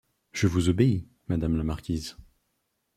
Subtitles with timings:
[0.31, 2.17] Je vous obéis, madame la marquise.